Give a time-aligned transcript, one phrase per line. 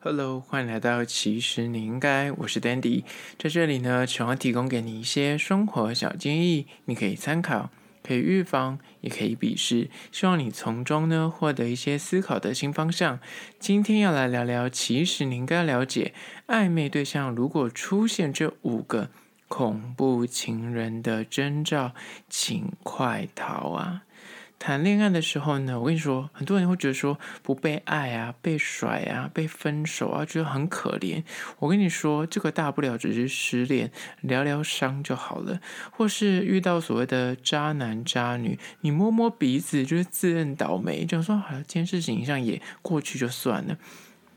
[0.00, 3.02] Hello，欢迎来到其实你应该，我是 Dandy，
[3.36, 7.70] 在这里呢，希望提供给你一些生活小建议，你可以参考，
[8.04, 13.18] 可以预防，也可以鄙视，希望你从中呢获得一些思考的新方向。
[13.58, 16.14] 今天要来聊聊，其实你应该了解，
[16.46, 19.10] 暧昧对象如果出现这五个
[19.48, 21.92] 恐怖情人的征兆，
[22.28, 24.04] 请快逃啊！
[24.58, 31.22] 谈恋爱的时候呢，我跟你说，很多人会觉得说不被爱啊、被甩啊、被分手啊，觉得很可怜。
[31.60, 35.60] 我跟你说，这个大不了只是失恋，疗疗伤就好了。
[35.92, 43.78] 或是遇到所谓的渣男渣女，你摸摸鼻子就是自认倒霉，就说好了，这件事情上也过去就算了。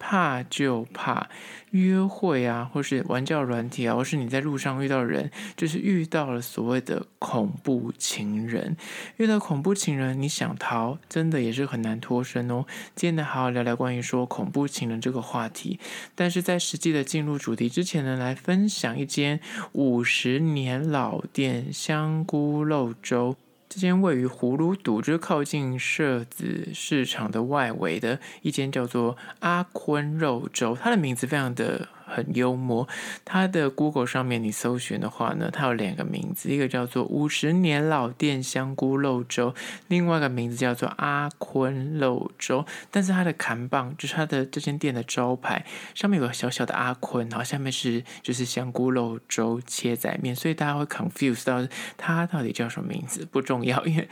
[0.02, 1.30] 怕就怕
[1.70, 8.76] 约会啊，或是玩叫软体啊，或是你在路上遇到人，就是遇到了所谓的恐怖情人。
[9.18, 12.66] 遇到恐怖情人，你想逃，真的也是很难脱身哦。
[12.96, 15.80] 今天呢，好好聊聊关于说恐怖情人这个话题。
[16.16, 19.40] 但是在实际的进入主题之前呢，来分享一间
[19.74, 23.36] 五十年老店——香菇肉粥。
[23.74, 31.88] 这间位于葫芦堵，就是靠近社子市场的外围的一间叫做阿坤肉粥，它的名字非常的。
[32.12, 32.88] 很幽默，
[33.24, 39.56] 它的 Google 上面你搜寻的话呢，它有两个名字，一个叫做五十年老店香菇肉粥，
[39.88, 42.66] 另外一个名字叫做阿坤肉粥。
[42.92, 51.66] 但是它的看棒就是它的这间店的招牌上面有个小小的阿坤，然后下面是就是香菇肉粥切仔面，所以大家会 confuse 到
[51.98, 54.10] 它到底叫什么名字，不重要，因为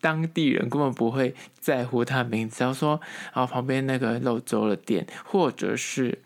[0.00, 3.00] 当地人根本不会在乎它的名字，只要说
[3.32, 6.18] 然后旁边那个肉粥的店，或者是。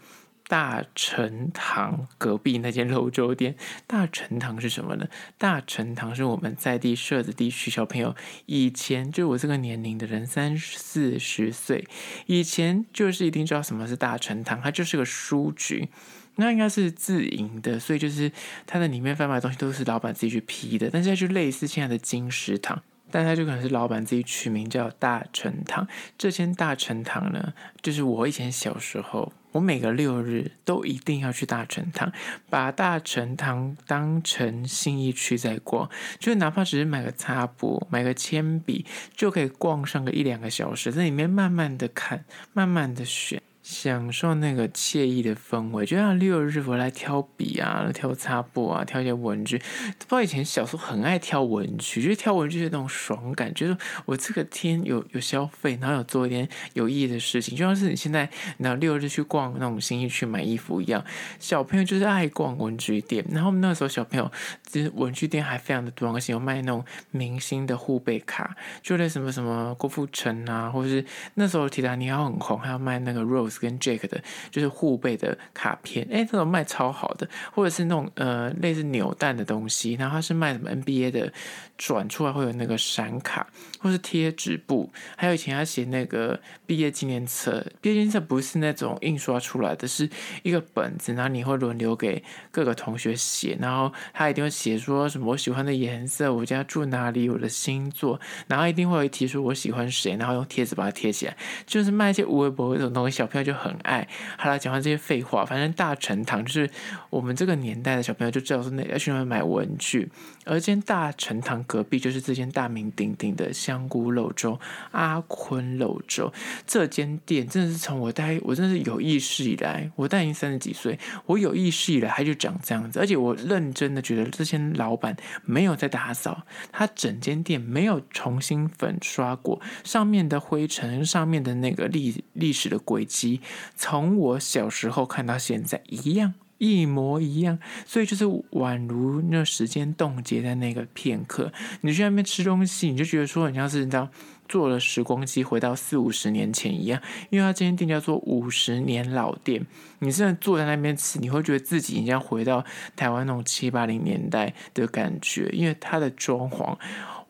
[0.48, 5.08] 大成堂隔壁那间肉粥店，大成堂是什么呢？
[5.38, 8.14] 大成堂是我们在地社子地区小朋友
[8.46, 11.86] 以前就我这个年龄的人三四十岁
[12.26, 15.88] 以前就是一定知道什么是大成堂，它就是个书局，
[16.36, 18.30] 那应该是自营的，所以就是
[18.66, 22.82] 它的里面贩卖的东西都是老板自己去批的，但是它就类似现在的金石堂。
[23.10, 25.86] 但他就可能是老板自己取名叫大成堂。
[26.18, 27.52] 这间大成堂呢，
[27.82, 32.12] 就是我以前小时候，我每个六日都一定要去大成堂，
[32.50, 38.84] 把大成堂当成信义区在逛，就是哪怕只是买个擦布、买个铅笔，
[39.14, 43.40] 就可以逛上个一两个小时，在里面慢慢的看，慢慢的选。
[43.68, 49.58] 享受那个惬意的氛围，就像六日我来挑笔啊，挑擦布啊，挑一些文具。
[49.58, 61.04] 不知道以前小时候很爱挑文具，就是挑文具的那种爽感，就是我这个天有有消费，然后有做一点有意义的事情，就像是你现在然后六日去逛那种新衣去买衣服一样。
[61.40, 64.30] 小朋友就是爱逛文具店，然后那时候小朋友
[64.64, 73.55] 就是文具店还非常的多，而且有卖那种明星的护贝卡，就类什么什么郭富城啊，或者是那时候提达尼奥很红，还要卖那个 Rose。
[73.60, 81.32] 跟 Jack 的，就是互背的卡片，哎，这种卖超好的，或者是那种呃类似扭蛋的东西，然后它是卖什么 NBA 的，
[81.76, 83.46] 转出来会有那个闪卡，
[83.86, 90.10] 或是贴纸布，还有以前要写那个毕业纪念册，毕业纪念册不是那种印刷出来的，是
[90.42, 103.46] 一个本子，然后你会轮流给各个同学写，然后他一定会写说什么我喜欢的颜色，我家住哪里，我的星座，然后一定会提出我喜欢谁，然后用贴纸把它贴起来，就是卖一些无微博这种东西，小朋友。
[103.46, 106.68] 就很爱，好了，讲完这些废话，反正大成堂就是
[107.10, 110.10] 我们这个年代的小朋友就知道说，那要去那边买文具。
[110.44, 114.58] 而这间大成堂隔壁就是这间大名鼎鼎的像香菇肉粥
[114.92, 116.32] 阿坤肉粥。
[116.66, 122.98] 这间店真的是从我带我真的是有意识以来，我大概已经三十几岁，我有意识以来他就长这样子。
[122.98, 125.14] 而且我认真的觉得这间老板
[125.44, 133.42] 没有在打扫，他整间店没有重新粉刷过，上面的灰尘，上面的那个历历史的轨迹。
[133.74, 141.52] 从我小时候看到现在一样，一模一样，所以就是宛如那时间冻结在那个片刻。
[141.82, 144.08] 你去那边吃东西，你就觉得说，很像是你知道
[144.48, 147.00] 坐了时光机回到四五十年前一样。
[147.30, 149.66] 因为它这间店叫做五十年老店，
[149.98, 152.64] 你现在坐在那边吃，你会觉得自己已经回到
[152.94, 156.76] 台湾那种七八零年代的感觉，因为它的装潢。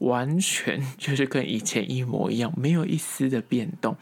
[0.01, 3.97] 完全就是跟以前一模一样，没有一丝的变动。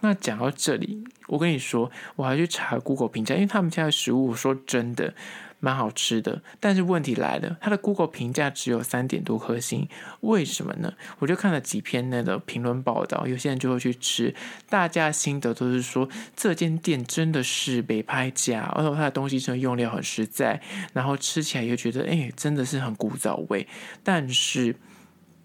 [0.00, 5.14] 那讲到这里，我跟你说，我还去查 Google 评价，因为他们家的食物，说真的
[5.60, 6.42] 蛮好吃的。
[6.58, 9.88] 但是问题来了，他的 Google 评价只有三点多颗星，
[10.20, 10.92] 为什么呢？
[11.18, 14.34] 我就看了几篇那个评论报道，有些人就会去吃，
[14.68, 20.60] 大家心得都是说这间店真的是被拍假，而且它的东西真的用料很实在，
[20.92, 23.66] 然后吃起来又觉得哎，真的是很古早味，
[24.02, 24.74] 但是。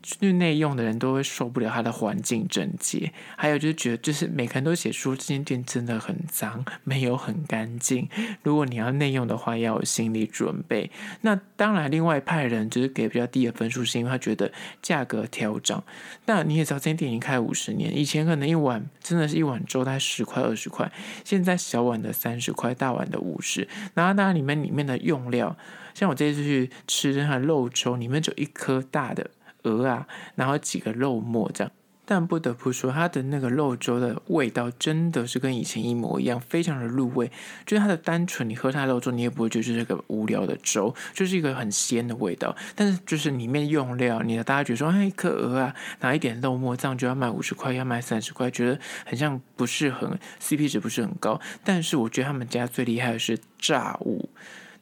[0.03, 8.09] 就内用的人都会受不了它的环境整洁，还有就是觉得就是每个人都写说这间店真的很脏，没有很干净。
[8.43, 10.91] 如果你要内用的话，要有心理准备。
[11.21, 14.51] 那当然，另外一派人就是给比较低的分数，是因为他觉得
[14.81, 15.81] 价格调涨。
[16.25, 20.91] 那你也知道，这间店已经开五十年，以前可能一碗真的是一碗粥大概十块二十块，
[21.23, 23.69] 现在小碗的三十块，大碗的五十。
[23.93, 25.55] 然后当然里面里面的用料，
[25.93, 29.31] 像我这次去吃它的肉粥，里面就一颗大的。
[29.63, 31.71] 鹅啊，然后几个肉末这样，
[32.05, 37.31] 但不得不说，它的那个肉粥的味道真的是跟以前一模一样，非常的入味。
[37.65, 42.53] 就是它的单纯，你喝它的肉粥，你也不会觉得是个无聊的粥，就是一个很鲜的味道。
[42.75, 51.39] 但是就是里面用料，你的大家觉得说，哎，一颗鹅啊，拿一点肉末，这样就要卖五十块，要卖三十块，觉得很像不是很 CP 值不是很高。
[51.63, 54.29] 但是我觉得他们家最厉害的是炸物，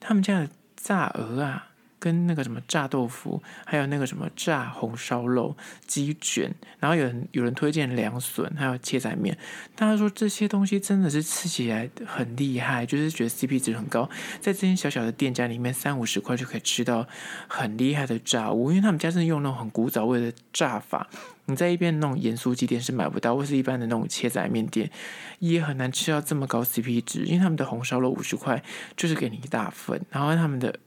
[0.00, 1.68] 他们家的炸鹅啊。
[2.02, 5.56] 跟那个什么炸豆腐，还有那个什么炸红烧肉、
[5.86, 9.38] 鸡卷，然后有人有人推荐凉笋，还有切仔面。
[9.76, 14.10] 大家说这些东西真的是吃起来很厉害，就是觉得 CP 值很高。
[14.40, 17.06] 在这间小小的店家里面，三五十块就可以吃到
[17.46, 21.08] 很厉害的炸物，因为他们家是用那种很古早味的炸法，
[21.44, 24.90] 你在一边那种盐酥鸡店是买不到，或是一般的那种切仔面店
[25.38, 27.26] 也很难吃到这么高 CP 值。
[27.26, 28.60] 因为他们的红烧肉五十块
[28.96, 30.80] 就是给你一大份，然后他们的。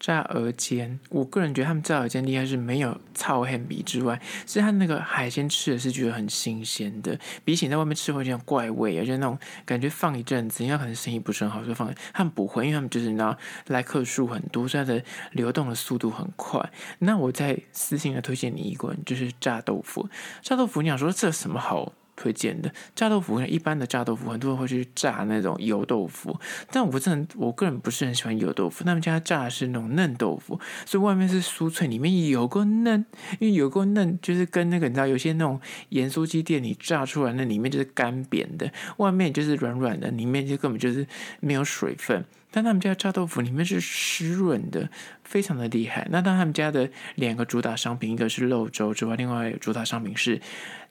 [0.00, 11.94] 炸鹅煎，我个人觉得他们炸鹅煎厉害是没有糙汉比之外，是他那个海鲜吃的是觉得很新鲜的，比起在外面吃会有点怪味，而且那种感觉放一阵子，因为可能生意不是很好，就放。
[12.14, 13.36] 他们不会，因为他们就是你知道
[13.66, 16.66] 来客数很多，所以它的流动的速度很快。
[17.00, 20.08] 那我再私信的推荐你一个，就是炸豆腐。
[20.40, 21.92] 炸豆腐，你想说这什么好？
[22.20, 26.38] 推荐的炸豆腐，一般的炸豆腐，很多人会去炸那种油豆腐，
[26.70, 28.84] 但我不是很，我个人不是很喜欢油豆腐。
[28.84, 33.06] 他们家炸的是那种嫩豆腐，所以外面是酥脆，里面有够嫩，
[33.38, 35.58] 因为有够嫩，就是跟那个你知道，有些那种
[35.88, 41.06] 盐酥鸡店里炸出来，那里面就是干扁的，外面就是软软的，里面就根本就是
[41.40, 42.22] 没有水分。
[42.52, 44.90] 但他们家炸豆腐里面是湿润的，
[45.30, 46.04] 非常的厉害。
[46.10, 50.40] 那当他们家的两个主打商品，一个是肉粥之外，另外一个主打商品是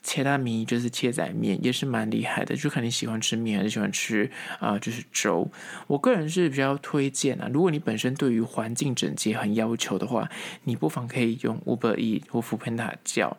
[0.01, 2.55] 切拉米，就是切仔面，也是蛮厉害的。
[2.55, 5.51] 就看你喜欢吃面还是喜欢吃啊、就是粥。
[5.87, 10.29] 我个人是比较推荐啊，如果你本身对于环境整洁很要求的话，
[10.63, 13.35] 你不妨可以用 Uber E 或福朋达叫。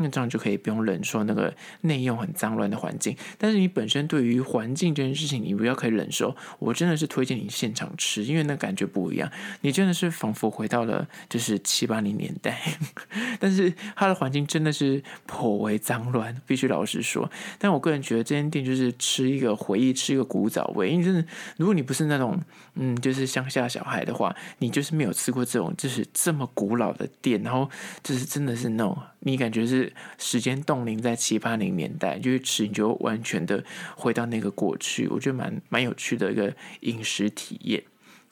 [0.00, 1.52] 那这样就可以不用忍受那个
[1.82, 6.34] 内用很脏乱的环境，但是你本身对于环境这件事情，你不要可以忍受。
[6.58, 9.30] 我真的是推荐你现场吃，因为那感觉不一样。
[9.62, 12.60] 你真的是仿佛回到了就是七八零年代，
[13.40, 17.28] 但是它的环境真的是颇为脏乱，必须老实说。
[17.58, 20.90] 但我个人觉得这间店就是吃一个回忆，吃一个古早味。
[20.90, 21.24] 因为真的，
[21.56, 22.40] 如果你不是那种
[22.74, 27.68] 嗯，就是乡下小孩的话，你就是没有吃过这种就是这么古老的店，然后
[28.04, 28.96] 就是真的是那种。
[29.20, 33.64] 你感觉是时间冻龄在七八零年代，就是吃你就完全的
[33.96, 37.82] 回到那个过去，我觉得蛮蛮有趣的一个饮食体验，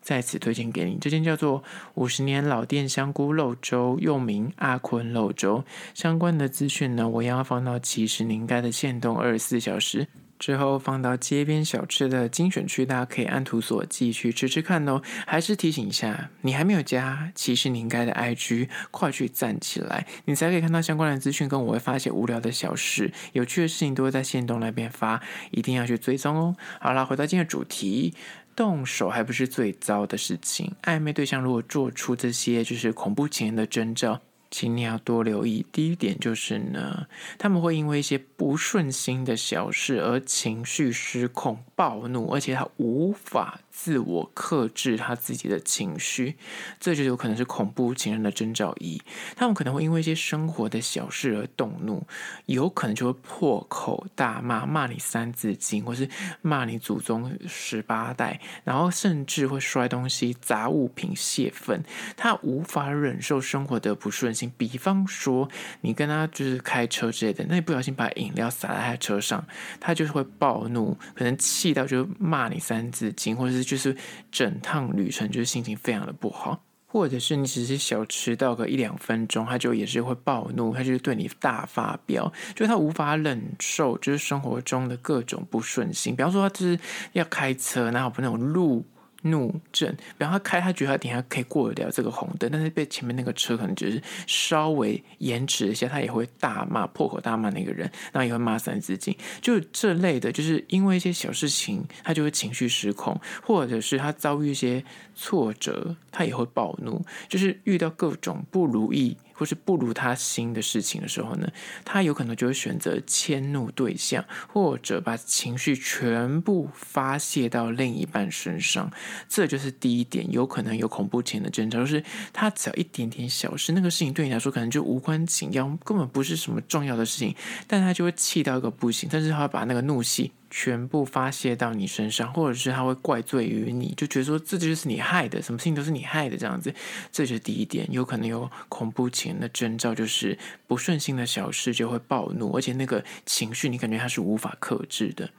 [0.01, 0.97] 在此推荐给你。
[1.01, 1.63] 这间叫做
[1.95, 5.65] 五十年老店香菇肉粥，又名阿坤肉粥。
[5.93, 10.07] 相关的资讯呢，我要放到其实你应该的限动二十四小时。
[10.39, 15.01] 之后放到街边小吃的精选区，大家可以按图索骥去吃吃看哦。
[15.27, 21.47] 还是提醒一下，你还没有加，其实你应该的 IG，快去站起来，你才可以看到相关的资讯。
[21.49, 25.23] 跟我会发一些无聊的小事、有趣的事情，都会在线动那边发，
[25.53, 26.57] 一定要去追踪哦。
[26.81, 28.13] 好了，回到今天的主题，
[28.57, 30.75] 动手还不是最糟的事情。
[30.83, 34.21] 暧昧对象如果做出这些就是恐怖情人的征兆。
[34.51, 35.65] 请你要多留意。
[35.73, 37.07] 第一点就是呢，
[37.39, 43.61] 他们会因为一些不顺心的小事而情绪失控、暴怒，而且他无法。
[43.79, 46.37] 自我克制他自己的情绪，
[46.81, 48.99] 这就有可能是恐怖情人的征兆一。
[49.37, 52.07] 他们可能会因为一些生活的小事而动怒，
[52.47, 56.09] 有可能就会破口大骂，骂你三字经，或是
[56.41, 61.85] 骂你祖宗十八代，然后甚至会摔东西、砸物品泄愤。
[62.17, 65.47] 他无法忍受生活的不顺心，比方说
[65.83, 69.47] 你跟他就是开车之类的，那你不小心把饮料洒在他车上，
[69.79, 73.67] 他就是会暴怒，可能气到就骂你三字经，或者是。
[73.67, 73.97] 就是
[74.31, 86.79] 整趟旅程就是心情非常的不好，或者是你只是小迟到个一两分钟，他就也是会暴怒，他就是对你大发飙，就是他无法忍受就是生活中的各种不顺心，比方说他就是
[87.13, 88.85] 要开车，然后不那种路。
[89.31, 104.83] 怒症，比方他开，他觉得他等下可以过得了这个红灯，但是被前面那个车可能就是稍微延迟一下，他也会大骂、破口大骂那个人，然后也会骂三字经，就这类的，就是因为一些小事情，他就会情绪失控，或者是他遭遇一些
[105.17, 109.17] 挫折，他也会暴怒，就是遇到各种不如意。
[109.39, 111.47] 或是不如他心的事情的时候呢，
[111.85, 118.91] 他有可能就会选择迁怒对象，或者把情绪全部发泄到另一半身上。
[119.29, 130.33] 这就是第一点，有可能有恐怖情人的征兆，就是他只要一点点小事，那个事情对你来说可能就无关紧要，根本不是什么重要的事情，但他就会气到一个不行，但是他会把那个怒气。
[130.51, 136.75] 全部发泄到你身上，或者是他会怪罪于你，就觉得说这就是你害的，什么事情都是你害的这样子，
[137.11, 145.31] 这就是第一点，有可能有恐怖情人的征兆，就是不顺心的小事就会暴怒，而且那个情绪你感觉他是无法克制的。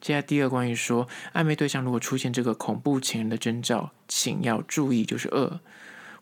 [0.00, 5.60] 接下来第二，关于说暧昧对象如果出现这个恐怖情人的征兆，请要注意，就是二。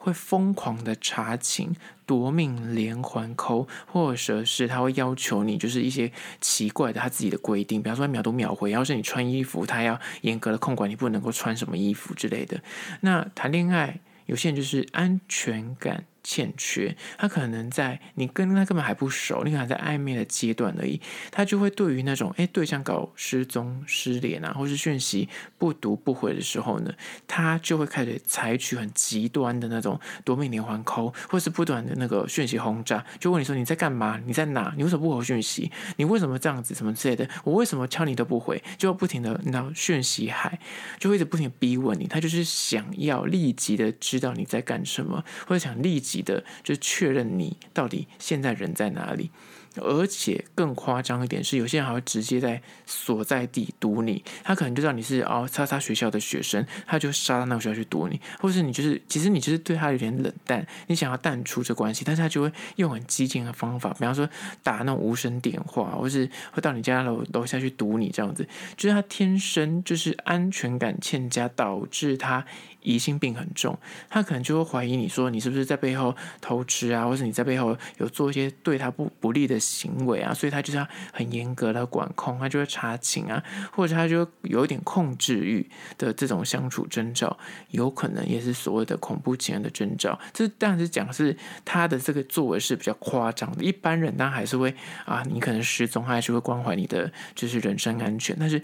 [0.06, 1.74] 会疯狂的查寝、
[2.06, 12.62] 夺命连环扣，或者是他会要求你，就是一些奇怪的他自己的规定，比方说秒读秒回，要是你穿衣服，他要严格的控管你不能够穿什么衣服之类的。
[13.00, 26.92] 那谈恋爱，有些人就是安全感欠缺，他可能在你跟他根本还不熟，你可能还在暧昧的阶段而已，他就会对于那种诶对象搞失踪、失联啊，或是讯息不读不回的时候呢，
[27.28, 34.20] 他就会开始采取很极端的那种夺命连环 call，或是不断的那个讯息轰炸，就问你说你在干嘛？
[34.26, 34.74] 你在哪？
[34.76, 35.70] 你为什么不回讯息？
[35.96, 36.74] 你为什么这样子？
[36.74, 37.28] 什么之类的？
[37.44, 38.60] 我为什么敲你都不回？
[38.76, 40.58] 就不停的那讯息海，
[40.98, 46.15] 就会一直不停逼问你，他就是想要立即的知道你在干什么，或者想立即。
[46.22, 49.30] 的，就是确认你到底现在人在哪里。
[49.78, 54.24] 而且更夸张一点是，有些人还会直接在所在地堵你。
[54.42, 64.26] 他可能就知道你是哦，叉叉学校的学生，他就杀到那个学校去堵你，或是你就是其实你就是对他有点冷淡，你想要淡出这关系，但是他就会用很激进的方法，比方说
[64.62, 68.48] 打那种无声电话，或是会到你家楼楼下去堵你这样子。
[68.78, 72.46] 就是他天生就是安全感欠佳，导致他
[72.86, 73.78] 疑心病很重。
[74.08, 79.60] 他可能就会怀疑你说你是不是在背后偷吃啊，或者你在背后有做一些对他不不利的。
[79.66, 87.36] 行为啊，所以他就是要很严格的管控，他就会查寝啊，或者他就有一点控制欲的这种相处征兆，
[87.70, 90.16] 有可能也是所谓的恐怖情人的征兆。
[90.32, 94.72] 这当然是讲是他的这个作为是比较夸张的，一般人当然还是会
[95.04, 98.62] 啊，你可能失踪，他还是会关怀你的就是人身安全，但是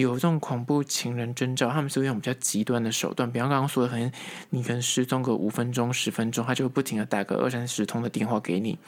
[0.00, 4.10] 有这种恐怖情人征兆，他们是会用比较极端的手段，比方刚刚说的，可能
[4.50, 8.78] 你可能失踪个五分钟、十分钟，他就会不停的打个二三十通的电话给你。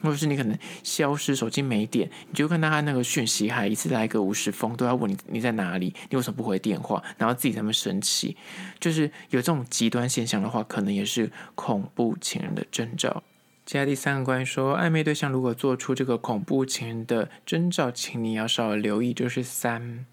[0.00, 8.36] 或者是你可能消失，手机没电，你就看到他那个讯息，还一次来个五十封，都要问你你在哪里，你为什么不回电话，然后自己在那么生气，
[8.80, 13.22] 就是有这种极端现象的话，可能也是恐怖情人的征兆。
[13.64, 20.04] 接下来第三个关于说暧昧对象如果做出这个恐怖情人的征兆，请你要稍微留意，就是三，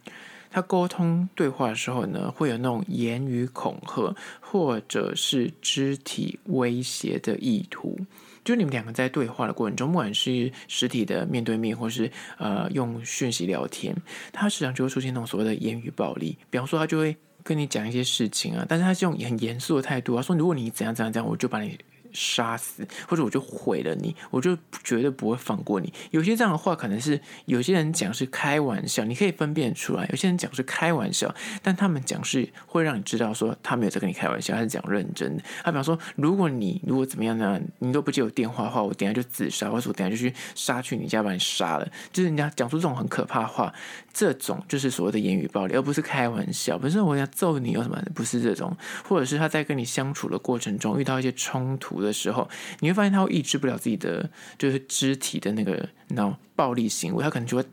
[0.51, 7.97] 他沟通对话的时候呢，会有那种言语恐吓或者是肢体威胁的意图。
[8.43, 13.95] 就你们两个在对话的过程中，不管是实体的面对面，或是呃用讯息聊天，
[14.31, 16.37] 他时常就会出现那种所谓的言语暴力。
[16.49, 21.77] 比方说，他就会跟你讲一些事情啊，但是他是用很严肃的态度啊，说如果你怎样怎样怎样，我就把你。
[22.13, 25.91] 杀死，或者我就毁了你，我就绝对不会放过你。
[26.11, 30.07] 有些这样的话，可能是有些人讲是开玩笑，你可以分辨出来。
[30.09, 35.43] 有些人讲是开玩笑，但他们讲是会让你知道说他没有在跟你开玩笑，他是讲认真的。
[35.63, 41.87] 他比方说，如果你如果怎么样呢，你都不接我电话的话，我等下就自杀，或者我等下就去杀去你家把你杀了。
[42.11, 43.73] 就是人家讲出这种很可怕的话，
[44.13, 46.77] 这种就是所谓的言语暴力，而不是开玩笑。
[46.77, 48.01] 不是我要揍你有什么？
[48.15, 48.75] 不是这种，
[49.07, 51.98] 或者是他在跟你相处的过程中遇到一些冲突。
[52.01, 57.63] 的时候，你会发现他会抑制不了自己的就是肢体的那个那种暴力行为，他可能就会，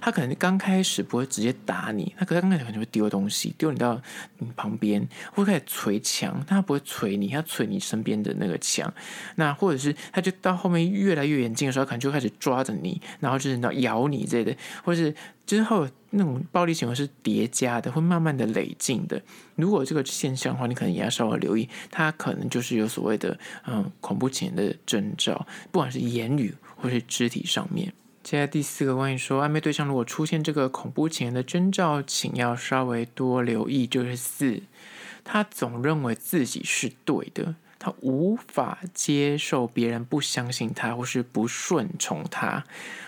[0.00, 4.00] 他可能刚开始不会直接打你，他可能刚开始可能会丢东西，丢你到
[4.38, 8.92] 你旁边，会开始捶墙，他不会捶你，他捶你身边的那个墙，
[9.36, 15.14] 那或者是他就到后面越来越严峻的时候，可能就开始抓着你，然后就是要咬你之类的，或者是
[15.46, 15.88] 之后。
[16.10, 19.20] 那种暴力行为是叠加的，会慢慢的累进的。
[19.56, 27.92] 如果这个现象的话，你可能也要稍微留意，他可能就是有所谓的嗯恐怖情人的征兆，不管是言语或是肢体上面。
[28.28, 34.60] 接下来第四个关于说暧昧对象如果出现这个恐怖情人的征兆，请要稍微多留意，就是四，
[35.24, 37.54] 他总认为自己是对的。
[37.78, 42.64] 他无法接受别人不相信他或是不顺从他，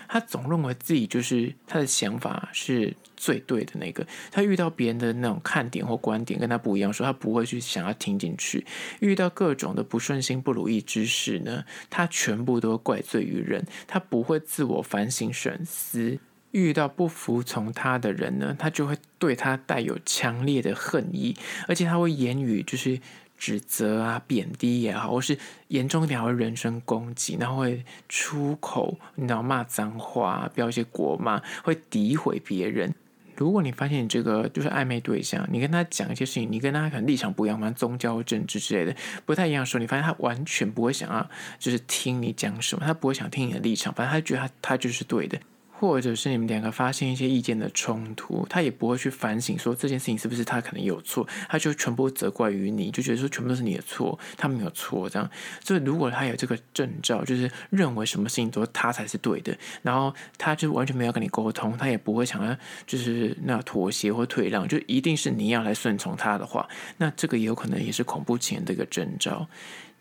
[0.07, 4.07] 他总认为自己就是他的想法是最对的那个。
[4.31, 8.65] 他遇到别人的那种看点或观点跟他不一样，说他不会去想要听进去。
[9.01, 16.17] 遇到各种的不顺心、不如意之事呢，他全部都怪罪于人，他不会自我反省审思。
[16.51, 21.35] 遇到不服从他的人呢，他就会对他带有强烈的恨意，
[21.67, 22.99] 而且他会言语就是。
[23.41, 25.35] 指责啊、贬低也好，或是
[25.69, 32.93] 严重一点会人身攻击，然后会出口，你知道骂脏话、飙一些国骂，会诋毁别人。
[33.37, 38.95] 如果你发现你这个就是暧昧对象，你跟他讲一些事情，你跟他可能立场不一样嘛，宗教、政治之类的
[39.25, 45.39] 不太一样的时候，你发现他完全不会想要就是听你讲什么，他不会想听你的立场，反正他觉得他他就是对的。
[45.81, 55.27] 或者是你们两个发现一些意见的冲突，他也不会去反省说这件事情是不是他可能有错，他就全部责怪于你，就觉得说全部都是你的错，他没有错这样。
[55.63, 69.47] 所以如果他有这个征兆，就是认为什么事情都他才是对的，然后他就完全没有跟你沟通，他也不会想要就是那妥协或退让，就一定是你要来顺从他的话，那这个也有可能也是恐怖情人的一个征兆。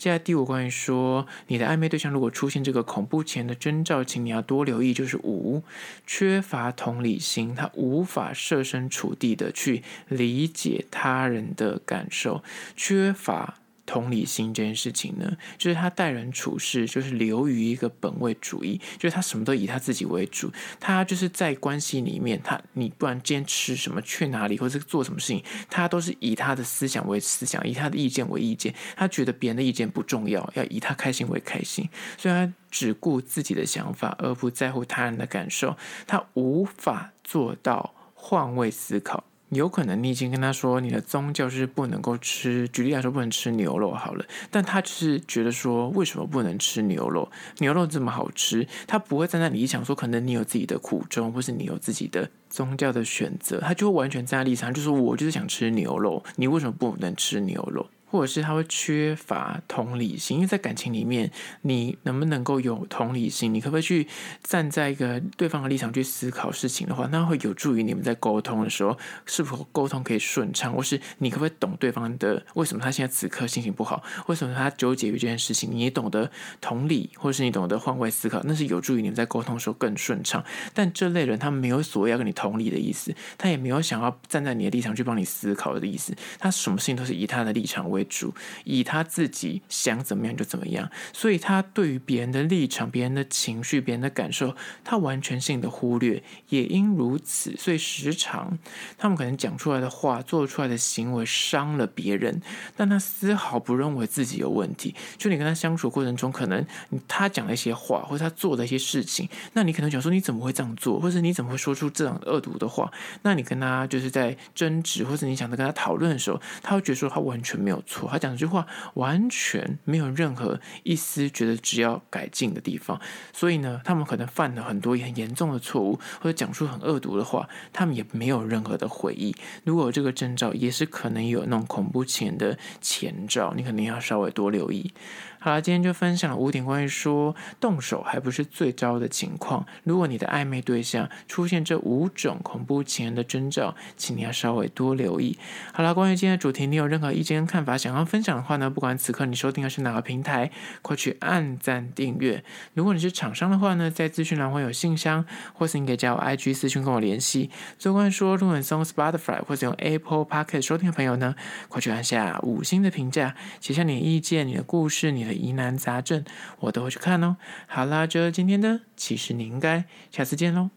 [0.00, 5.62] 接下来第五关于说，你的暧昧对象如果出现这个恐怖前的征兆，请你要多留意，就是五，
[6.06, 12.42] 缺乏同理心，他无法设身处地的去理解他人的感受，
[12.74, 13.59] 缺乏。
[13.90, 39.24] 同理心这件事情呢，就是他待人处事就是流于一个本位主义，就是他什么都以他自己为主，他就是在关系里面，他你不管今天吃什么、去哪里，或者做什么事情，他都是以他的思想为思想，以他的意见为意见，他觉得别人的意见不重要，要以他开心为开心，所以他只顾自己的想法，而不在乎他人的感受，他无法做到换位思考。
[39.58, 47.30] 有可能你已经跟他说，你的宗教是不能够吃，举例来说不能吃牛肉好了，但他就是觉得说，为什么不能吃牛肉？
[47.58, 57.86] 牛肉这么好吃，他不会站在理想说，可能你有自己的苦衷，或是你有自己的宗教的选择，他就会完全站在立场，就是我就是想吃牛肉，你为什么不能吃牛肉？
[58.10, 61.30] 或者是他会缺乏同理心，因为在感情里面，
[61.62, 63.54] 你能不能够有同理心？
[63.54, 64.08] 你可不可以去
[64.42, 70.74] 站在一个对方的立场去思考事情的话，那会有助于你们在沟通的时候，是否沟通可以顺畅？
[70.74, 74.02] 或是你可不可以懂对方的为什么他现在此刻心情不好？
[74.26, 75.70] 为什么他纠结于这件事情？
[75.70, 76.28] 你懂得
[76.60, 80.44] 同理，或是你懂得换位思考，那是有助于你们在沟通的时候更顺畅。
[80.74, 87.99] 但这类人他没有所谓要跟你同理的意思，他也没有想要站在你的立场去帮你思考的意思，他什么事情都是以他的立场为。
[88.00, 96.22] 为主，以他自己想怎么样就怎么样，所以他对于别人的立场、别人的情绪、别人的感受，他完全性的忽略。
[96.48, 98.58] 也因如此，所以时常
[98.96, 102.40] 他们可能讲出来的话、做出来的行为伤了别人，
[102.76, 104.94] 但他丝毫不认为自己有问题。
[105.18, 106.64] 就你跟他相处过程中，可能
[107.06, 112.90] 他讲了一些话，或者他做了一些事情，那你可能想说你怎么会这样做，或者你怎么会说出这样恶毒的话？
[113.22, 117.82] 那你跟他就是在争执，或者你想跟他讨论的时候，他会觉得说他完全没有。
[117.90, 123.00] 错，他讲这句话完全没有任何一丝觉得只要改进的地方，
[123.32, 129.34] 所以呢，他们可能犯了很多很严重的错误，或者讲出很恶毒的话，他们也没有任何的悔意。
[129.64, 134.92] 如果有这个征兆，也是可能有那种恐怖前的前兆，你肯定要稍微多留意。
[135.40, 139.66] 好了，今天就分享了五点关于说动手还不是最糟的情况。
[139.84, 145.38] 如果你的暧昧对象出现这五种恐怖情人的征兆，请你要稍微多留意。
[145.72, 148.68] 好了，关于今天的主题，你有任何意见跟看法想要分享的话呢？
[148.68, 150.50] 不管此刻你收听的是哪个平台，
[150.82, 152.44] 快去按赞订阅。
[152.74, 155.24] 如果你是厂商的话呢，在资讯栏会有信箱，
[155.54, 157.50] 或是你可以加我 IG 私讯跟我联系。
[157.78, 161.34] 最后关于说，如果你从 Spotify 或者用 Apple Podcast 收听的朋友呢，
[161.68, 166.24] 快去按下五星的评价，写下你的意见、你的故事、你的疑难杂症，
[166.60, 167.36] 我都会去看哦。
[167.66, 170.70] 好啦，这今天的，其实你应该下次见喽。